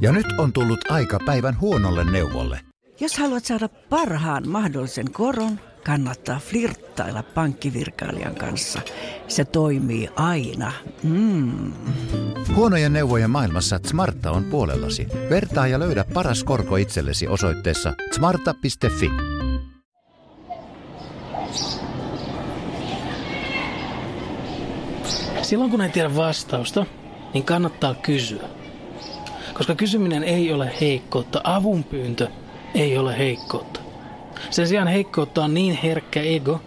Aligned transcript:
Ja 0.00 0.12
nyt 0.12 0.26
on 0.38 0.52
tullut 0.52 0.90
aika 0.90 1.18
päivän 1.26 1.60
huonolle 1.60 2.10
neuvolle. 2.10 2.60
Jos 3.00 3.18
haluat 3.18 3.44
saada 3.44 3.68
parhaan 3.68 4.48
mahdollisen 4.48 5.12
koron, 5.12 5.60
kannattaa 5.84 6.38
flirttailla 6.38 7.22
pankkivirkailijan 7.22 8.34
kanssa. 8.34 8.80
Se 9.28 9.44
toimii 9.44 10.08
aina. 10.16 10.72
Mm. 11.02 11.72
Huonojen 12.54 12.92
neuvojen 12.92 13.30
maailmassa 13.30 13.80
Smarta 13.86 14.30
on 14.30 14.44
puolellasi. 14.44 15.06
Vertaa 15.30 15.66
ja 15.66 15.78
löydä 15.78 16.04
paras 16.14 16.44
korko 16.44 16.76
itsellesi 16.76 17.28
osoitteessa 17.28 17.94
smarta.fi. 18.12 19.10
Silloin 25.42 25.70
kun 25.70 25.80
ei 25.80 25.90
tiedä 25.90 26.14
vastausta, 26.16 26.86
niin 27.34 27.44
kannattaa 27.44 27.94
kysyä. 27.94 28.61
Koska 29.62 29.74
kysyminen 29.74 30.24
ei 30.24 30.52
ole 30.52 30.72
heikkoutta, 30.80 31.40
avunpyyntö 31.44 32.28
ei 32.74 32.98
ole 32.98 33.18
heikkoutta. 33.18 33.80
Sen 34.50 34.68
sijaan 34.68 34.88
heikkoutta 34.88 35.44
on 35.44 35.54
niin 35.54 35.78
herkkä 35.82 36.22
ego, 36.22 36.60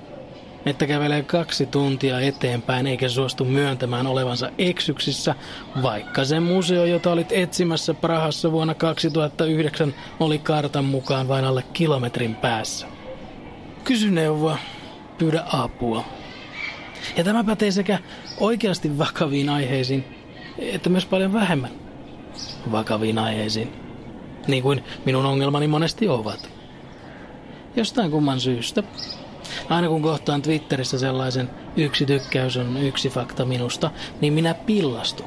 että 0.66 0.88
kävelee 0.88 1.24
kaksi 1.24 1.66
tuntia 1.66 2.20
eteenpäin 2.20 2.88
eikä 2.88 3.10
suostu 3.10 3.46
myöntämään 3.46 4.08
olevansa 4.08 4.52
eksyksissä, 4.58 5.36
vaikka 5.82 6.26
se 6.26 6.40
museo, 6.40 6.86
jota 6.86 7.12
olit 7.12 7.32
etsimässä 7.32 7.94
Prahassa 7.94 8.52
vuonna 8.52 8.74
2009, 8.74 9.94
oli 10.20 10.40
kartan 10.40 10.86
mukaan 10.86 11.28
vain 11.28 11.46
alle 11.46 11.64
kilometrin 11.74 12.36
päässä. 12.36 12.88
Kysy 13.84 14.12
neuvoa, 14.12 14.58
pyydä 15.18 15.44
apua. 15.54 16.06
Ja 17.18 17.24
tämä 17.24 17.44
pätee 17.44 17.72
sekä 17.72 18.00
oikeasti 18.40 18.98
vakaviin 18.98 19.50
aiheisiin, 19.50 20.06
että 20.58 20.90
myös 20.90 21.06
paljon 21.06 21.34
vähemmän 21.34 21.85
vakaviin 22.72 23.18
aiheisiin. 23.18 23.74
Niin 24.48 24.64
kuin 24.64 24.84
minun 25.06 25.26
ongelmani 25.26 25.68
monesti 25.68 26.08
ovat. 26.10 26.50
Jostain 27.76 28.12
kumman 28.12 28.40
syystä. 28.40 28.84
Aina 29.70 29.88
kun 29.88 30.02
kohtaan 30.02 30.42
Twitterissä 30.42 31.00
sellaisen 31.00 31.50
yksi 31.78 32.06
tykkäys 32.06 32.58
on 32.58 32.78
yksi 32.78 33.10
fakta 33.10 33.46
minusta, 33.46 33.92
niin 34.22 34.34
minä 34.34 34.54
pillastun. 34.54 35.26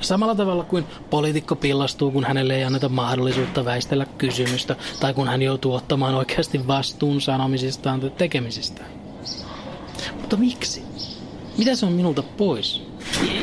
Samalla 0.00 0.34
tavalla 0.34 0.64
kuin 0.64 0.84
poliitikko 1.10 1.56
pillastuu, 1.56 2.10
kun 2.10 2.24
hänelle 2.24 2.56
ei 2.56 2.64
anneta 2.64 2.88
mahdollisuutta 2.88 3.64
väistellä 3.64 4.06
kysymystä, 4.18 4.76
tai 5.00 5.14
kun 5.14 5.28
hän 5.28 5.42
joutuu 5.42 5.74
ottamaan 5.74 6.14
oikeasti 6.14 6.66
vastuun 6.66 7.20
sanomisistaan 7.20 8.00
tai 8.00 8.10
tekemisistään. 8.10 8.90
Mutta 10.20 10.36
miksi? 10.36 10.82
Mitä 11.58 11.76
se 11.76 11.86
on 11.86 11.92
minulta 11.92 12.22
pois? 12.22 12.82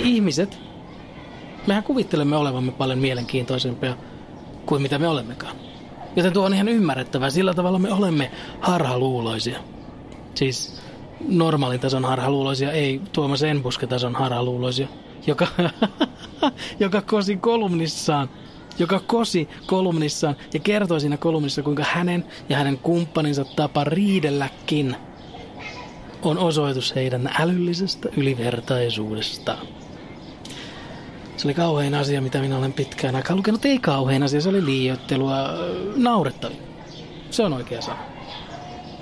Ihmiset, 0.04 0.59
mehän 1.68 1.84
kuvittelemme 1.84 2.38
olevamme 2.38 2.72
paljon 2.72 3.00
mielenkiintoisempia 3.00 3.98
kuin 4.66 4.82
mitä 4.82 5.00
me 5.00 5.08
olemmekaan. 5.08 5.56
Joten 6.16 6.34
tuo 6.34 6.46
on 6.46 6.54
ihan 6.54 6.68
ymmärrettävää. 6.68 7.30
Sillä 7.30 7.54
tavalla 7.54 7.80
me 7.80 7.94
olemme 7.94 8.32
harhaluuloisia. 8.62 9.60
Siis 10.36 10.82
normaalin 11.28 11.80
tason 11.80 12.06
harhaluuloisia, 12.06 12.72
ei 12.72 13.02
Tuomas 13.14 13.44
Enbuske-tason 13.44 14.16
harhaluuloisia, 14.16 14.88
joka, 15.28 15.48
joka 16.80 17.02
kosi 17.02 17.38
kolumnissaan 17.38 18.30
joka 18.80 19.00
kosi 19.00 19.50
kolumnissaan 19.66 20.36
ja 20.54 20.60
kertoi 20.60 21.02
siinä 21.02 21.18
kolumnissa, 21.18 21.64
kuinka 21.64 21.84
hänen 21.92 22.26
ja 22.50 22.58
hänen 22.58 22.78
kumppaninsa 22.78 23.46
tapa 23.56 23.84
riidelläkin 23.84 24.96
on 26.24 26.38
osoitus 26.38 26.96
heidän 26.96 27.30
älyllisestä 27.40 28.10
ylivertaisuudestaan. 28.18 29.68
Se 31.38 31.47
oli 31.47 31.53
kauhein 31.53 31.95
asia, 31.95 32.22
mitä 32.22 32.41
minä 32.41 32.58
olen 32.58 32.73
pitkään 32.73 33.16
aikaa 33.16 33.36
lukenut. 33.36 33.66
Ei 33.66 33.80
kauhein 33.80 34.23
asia, 34.23 34.41
se 34.41 34.50
oli 34.50 34.66
liioittelua, 34.66 35.36
naurettavia. 35.95 36.58
Se 37.31 37.44
on 37.44 37.53
oikea 37.53 37.81
sana. 37.81 38.00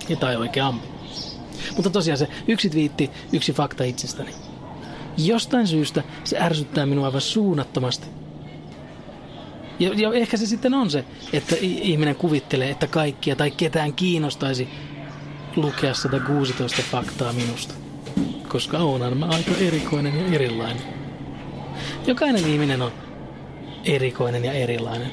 Ja 0.09 0.15
tai 0.15 0.35
oikea 0.35 0.67
ampi. 0.67 0.87
Mutta 1.75 1.89
tosiaan 1.89 2.17
se 2.17 2.27
yksi 2.47 2.69
twiitti, 2.69 3.11
yksi 3.33 3.53
fakta 3.53 3.83
itsestäni. 3.83 4.31
Jostain 5.17 5.67
syystä 5.67 6.03
se 6.23 6.39
ärsyttää 6.39 6.85
minua 6.85 7.05
aivan 7.05 7.21
suunnattomasti. 7.21 8.07
Ja, 9.79 9.93
ja 9.93 10.13
ehkä 10.13 10.37
se 10.37 10.45
sitten 10.45 10.73
on 10.73 10.91
se, 10.91 11.05
että 11.33 11.55
ihminen 11.61 12.15
kuvittelee, 12.15 12.69
että 12.69 12.87
kaikkia 12.87 13.35
tai 13.35 13.51
ketään 13.51 13.93
kiinnostaisi 13.93 14.69
lukea 15.55 15.93
116 15.93 16.81
faktaa 16.91 17.33
minusta. 17.33 17.73
Koska 18.47 18.77
onhan 18.77 19.17
mä 19.17 19.25
aika 19.25 19.51
erikoinen 19.59 20.19
ja 20.19 20.35
erilainen. 20.35 21.02
Jokainen 22.07 22.47
ihminen 22.47 22.81
on 22.81 22.91
erikoinen 23.85 24.45
ja 24.45 24.53
erilainen. 24.53 25.11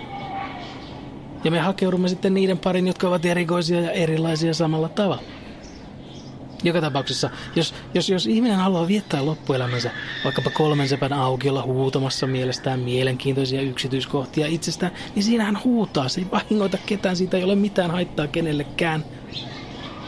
Ja 1.44 1.50
me 1.50 1.60
hakeudumme 1.60 2.08
sitten 2.08 2.34
niiden 2.34 2.58
parin, 2.58 2.86
jotka 2.86 3.08
ovat 3.08 3.24
erikoisia 3.24 3.80
ja 3.80 3.90
erilaisia 3.90 4.54
samalla 4.54 4.88
tavalla. 4.88 5.22
Joka 6.62 6.80
tapauksessa, 6.80 7.30
jos, 7.56 7.74
jos, 7.94 8.08
jos 8.08 8.26
ihminen 8.26 8.58
haluaa 8.58 8.88
viettää 8.88 9.26
loppuelämänsä 9.26 9.90
vaikkapa 10.24 10.50
kolmen 10.50 10.88
sepän 10.88 11.12
aukiolla 11.12 11.62
huutamassa 11.62 12.26
mielestään 12.26 12.80
mielenkiintoisia 12.80 13.60
yksityiskohtia 13.60 14.46
itsestään, 14.46 14.92
niin 15.14 15.22
siinä 15.22 15.44
hän 15.44 15.64
huutaa. 15.64 16.08
Se 16.08 16.20
ei 16.20 16.26
vahingoita 16.32 16.78
ketään, 16.86 17.16
siitä 17.16 17.36
ei 17.36 17.44
ole 17.44 17.54
mitään 17.54 17.90
haittaa 17.90 18.26
kenellekään. 18.26 19.04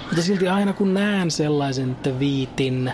Mutta 0.02 0.22
silti 0.22 0.48
aina 0.48 0.72
kun 0.72 0.94
näen 0.94 1.30
sellaisen 1.30 1.96
viitin, 2.18 2.92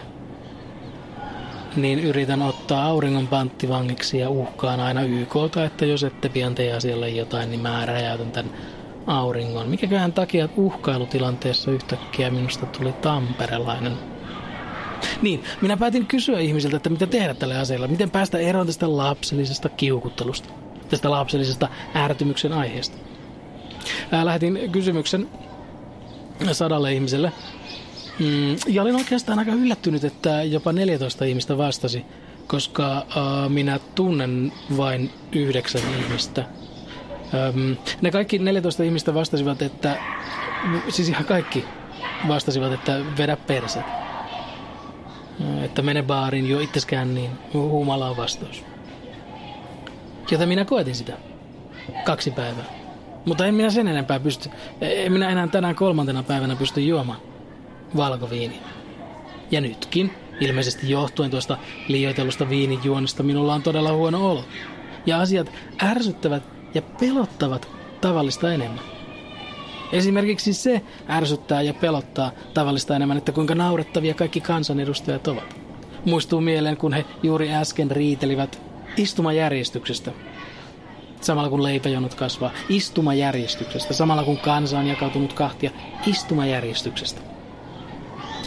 niin 1.76 1.98
yritän 1.98 2.42
ottaa 2.42 2.86
auringon 2.86 3.28
panttivangiksi 3.28 4.18
ja 4.18 4.30
uhkaan 4.30 4.80
aina 4.80 5.02
YKta, 5.02 5.64
että 5.64 5.86
jos 5.86 6.04
ette 6.04 6.28
pian 6.28 6.54
tee 6.54 6.72
asialle 6.72 7.08
jotain, 7.08 7.50
niin 7.50 7.60
mä 7.60 7.86
räjäytän 7.86 8.30
tämän 8.30 8.52
auringon. 9.06 9.68
Mikäköhän 9.68 10.12
takia 10.12 10.48
uhkailutilanteessa 10.56 11.70
yhtäkkiä 11.70 12.30
minusta 12.30 12.66
tuli 12.66 12.92
tamperelainen. 12.92 13.92
Niin, 15.22 15.44
minä 15.60 15.76
päätin 15.76 16.06
kysyä 16.06 16.40
ihmisiltä, 16.40 16.76
että 16.76 16.90
mitä 16.90 17.06
tehdä 17.06 17.34
tälle 17.34 17.58
asialle. 17.58 17.88
Miten 17.88 18.10
päästä 18.10 18.38
eroon 18.38 18.66
tästä 18.66 18.96
lapsellisesta 18.96 19.68
kiukuttelusta, 19.68 20.48
tästä 20.88 21.10
lapsellisesta 21.10 21.68
ärtymyksen 21.96 22.52
aiheesta. 22.52 22.98
Lähetin 24.22 24.70
kysymyksen 24.72 25.28
sadalle 26.52 26.92
ihmiselle. 26.92 27.32
Mm, 28.18 28.56
ja 28.66 28.82
olin 28.82 28.96
oikeastaan 28.96 29.38
aika 29.38 29.52
yllättynyt, 29.52 30.04
että 30.04 30.42
jopa 30.42 30.72
14 30.72 31.24
ihmistä 31.24 31.58
vastasi, 31.58 32.04
koska 32.46 32.98
uh, 32.98 33.50
minä 33.50 33.80
tunnen 33.94 34.52
vain 34.76 35.10
yhdeksän 35.32 35.82
ihmistä. 35.98 36.44
Um, 37.54 37.76
ne 38.00 38.10
kaikki 38.10 38.38
14 38.38 38.82
ihmistä 38.82 39.14
vastasivat, 39.14 39.62
että, 39.62 39.96
siis 40.88 41.08
ihan 41.08 41.24
kaikki 41.24 41.64
vastasivat, 42.28 42.72
että 42.72 43.00
vedä 43.18 43.36
perse. 43.36 43.80
Että 45.64 45.82
mene 45.82 46.02
baariin, 46.02 46.48
jo 46.48 46.60
itseskään 46.60 47.14
niin, 47.14 47.30
humala 47.54 48.08
on 48.08 48.16
vastaus. 48.16 48.64
Joten 50.30 50.48
minä 50.48 50.64
koetin 50.64 50.94
sitä. 50.94 51.12
Kaksi 52.04 52.30
päivää. 52.30 52.64
Mutta 53.24 53.46
en 53.46 53.54
minä 53.54 53.70
sen 53.70 53.88
enempää 53.88 54.20
pysty. 54.20 54.50
En 54.80 55.12
minä 55.12 55.30
enää 55.30 55.46
tänään 55.46 55.74
kolmantena 55.74 56.22
päivänä 56.22 56.56
pysty 56.56 56.80
juomaan 56.80 57.20
valkoviini. 57.96 58.60
Ja 59.50 59.60
nytkin, 59.60 60.10
ilmeisesti 60.40 60.90
johtuen 60.90 61.30
tuosta 61.30 61.58
liioitellusta 61.88 62.48
viinijuonnista, 62.48 63.22
minulla 63.22 63.54
on 63.54 63.62
todella 63.62 63.92
huono 63.92 64.30
olo. 64.30 64.44
Ja 65.06 65.20
asiat 65.20 65.52
ärsyttävät 65.82 66.42
ja 66.74 66.82
pelottavat 66.82 67.68
tavallista 68.00 68.52
enemmän. 68.52 68.84
Esimerkiksi 69.92 70.52
se 70.52 70.82
ärsyttää 71.10 71.62
ja 71.62 71.74
pelottaa 71.74 72.30
tavallista 72.54 72.96
enemmän, 72.96 73.16
että 73.18 73.32
kuinka 73.32 73.54
naurettavia 73.54 74.14
kaikki 74.14 74.40
kansanedustajat 74.40 75.28
ovat. 75.28 75.56
Muistuu 76.04 76.40
mieleen, 76.40 76.76
kun 76.76 76.92
he 76.92 77.04
juuri 77.22 77.54
äsken 77.54 77.90
riitelivät 77.90 78.62
istumajärjestyksestä. 78.96 80.12
Samalla 81.20 81.50
kun 81.50 81.62
leipäjonot 81.62 82.14
kasvaa, 82.14 82.50
istumajärjestyksestä. 82.68 83.94
Samalla 83.94 84.24
kun 84.24 84.38
kansa 84.38 84.78
on 84.78 84.86
jakautunut 84.86 85.32
kahtia, 85.32 85.70
istumajärjestyksestä. 86.06 87.37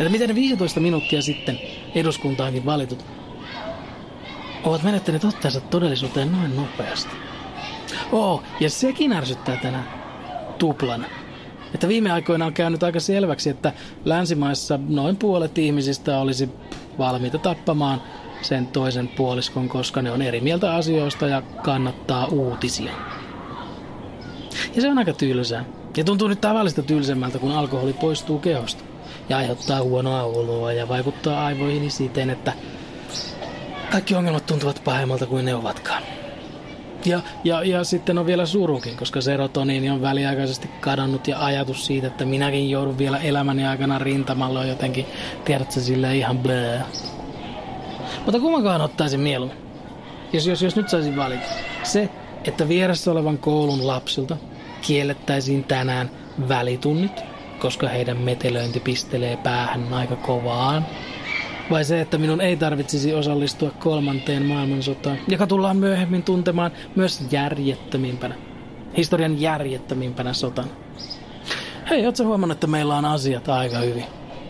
Että 0.01 0.11
miten 0.11 0.35
15 0.35 0.79
minuuttia 0.79 1.21
sitten 1.21 1.59
eduskuntaankin 1.95 2.65
valitut 2.65 3.05
ovat 4.63 4.83
menettäneet 4.83 5.23
otteensa 5.23 5.61
todellisuuteen 5.61 6.31
noin 6.31 6.55
nopeasti. 6.55 7.11
Oh, 8.11 8.43
ja 8.59 8.69
sekin 8.69 9.13
ärsyttää 9.13 9.57
tänään 9.57 9.87
tuplana. 10.57 11.05
Että 11.73 11.87
viime 11.87 12.11
aikoina 12.11 12.45
on 12.45 12.53
käynyt 12.53 12.83
aika 12.83 12.99
selväksi, 12.99 13.49
että 13.49 13.73
länsimaissa 14.05 14.79
noin 14.87 15.17
puolet 15.17 15.57
ihmisistä 15.57 16.19
olisi 16.19 16.49
valmiita 16.97 17.37
tappamaan 17.37 18.01
sen 18.41 18.67
toisen 18.67 19.07
puoliskon, 19.07 19.69
koska 19.69 20.01
ne 20.01 20.11
on 20.11 20.21
eri 20.21 20.41
mieltä 20.41 20.75
asioista 20.75 21.27
ja 21.27 21.41
kannattaa 21.41 22.25
uutisia. 22.25 22.91
Ja 24.75 24.81
se 24.81 24.89
on 24.89 24.97
aika 24.97 25.13
tylsää. 25.13 25.65
Ja 25.97 26.03
tuntuu 26.03 26.27
nyt 26.27 26.41
tavallista 26.41 26.81
tylsemmältä, 26.81 27.39
kun 27.39 27.51
alkoholi 27.51 27.93
poistuu 27.93 28.39
kehosta 28.39 28.90
ja 29.31 29.37
aiheuttaa 29.37 29.83
huonoa 29.83 30.23
oloa 30.23 30.73
ja 30.73 30.87
vaikuttaa 30.87 31.45
aivoihin 31.45 31.91
siten, 31.91 32.29
että 32.29 32.53
kaikki 33.91 34.15
ongelmat 34.15 34.45
tuntuvat 34.45 34.81
pahemmalta 34.83 35.25
kuin 35.25 35.45
ne 35.45 35.55
ovatkaan. 35.55 36.03
Ja, 37.05 37.21
ja, 37.43 37.63
ja 37.63 37.83
sitten 37.83 38.17
on 38.17 38.25
vielä 38.25 38.45
surukin, 38.45 38.97
koska 38.97 39.21
serotoniini 39.21 39.89
on 39.89 40.01
väliaikaisesti 40.01 40.67
kadonnut 40.81 41.27
ja 41.27 41.45
ajatus 41.45 41.85
siitä, 41.85 42.07
että 42.07 42.25
minäkin 42.25 42.69
joudun 42.69 42.97
vielä 42.97 43.17
elämäni 43.17 43.67
aikana 43.67 43.99
rintamalle 43.99 44.59
on 44.59 44.67
jotenkin, 44.67 45.05
tiedätkö, 45.45 45.79
sille 45.79 46.17
ihan 46.17 46.37
blöö. 46.37 46.79
Mutta 48.25 48.39
kummankaan 48.39 48.81
ottaisin 48.81 49.19
mieluummin? 49.19 49.57
Jos, 50.33 50.47
jos, 50.47 50.61
jos 50.61 50.75
nyt 50.75 50.89
saisin 50.89 51.15
valita. 51.15 51.45
Se, 51.83 52.09
että 52.45 52.67
vieressä 52.67 53.11
olevan 53.11 53.37
koulun 53.37 53.87
lapsilta 53.87 54.37
kiellettäisiin 54.81 55.63
tänään 55.63 56.09
välitunnit, 56.49 57.21
koska 57.61 57.87
heidän 57.87 58.17
metelöinti 58.17 58.79
pistelee 58.79 59.37
päähän 59.37 59.93
aika 59.93 60.15
kovaan. 60.15 60.85
Vai 61.71 61.85
se, 61.85 62.01
että 62.01 62.17
minun 62.17 62.41
ei 62.41 62.57
tarvitsisi 62.57 63.13
osallistua 63.13 63.69
kolmanteen 63.69 64.45
maailmansotaan, 64.45 65.17
joka 65.27 65.47
tullaan 65.47 65.77
myöhemmin 65.77 66.23
tuntemaan 66.23 66.71
myös 66.95 67.23
järjettömimpänä. 67.31 68.35
Historian 68.97 69.41
järjettömimpänä 69.41 70.33
sotana. 70.33 70.67
Hei, 71.89 72.05
ootko 72.05 72.23
huomannut, 72.23 72.55
että 72.55 72.67
meillä 72.67 72.95
on 72.95 73.05
asiat 73.05 73.49
aika 73.49 73.77
hyvin? 73.77 74.05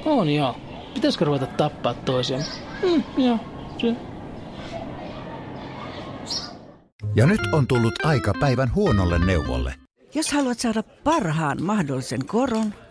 On 0.06 0.30
joo. 0.30 0.56
Pitäisikö 0.94 1.26
ruveta 1.26 1.46
tappaa 1.46 1.94
toisiaan? 1.94 2.44
Mm, 2.84 3.04
joo, 3.18 3.40
se. 3.78 3.96
Ja 7.16 7.26
nyt 7.26 7.42
on 7.54 7.68
tullut 7.68 8.06
aika 8.06 8.34
päivän 8.40 8.76
huonolle 8.76 9.20
neuvolle. 9.26 9.74
Jos 10.16 10.32
haluat 10.32 10.60
saada 10.60 10.84
parhaan 10.84 11.64
mahdollisen 11.64 12.26
koron, 12.26 12.74